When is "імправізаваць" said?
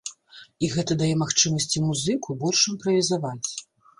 2.73-3.49